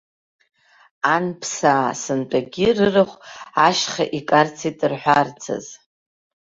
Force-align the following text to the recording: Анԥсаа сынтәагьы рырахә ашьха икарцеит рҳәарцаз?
Анԥсаа 1.13 1.91
сынтәагьы 2.01 2.67
рырахә 2.77 3.15
ашьха 3.67 4.05
икарцеит 4.17 4.79
рҳәарцаз? 4.91 5.65